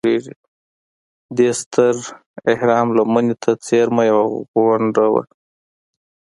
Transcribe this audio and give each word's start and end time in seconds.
دې 1.37 1.49
ستر 1.61 1.95
اهرام 2.53 2.87
لمنې 2.97 3.35
ته 3.43 3.51
څېرمه 3.65 4.03
یوه 4.11 4.25
غونډه 4.53 5.05
وه. 5.13 5.23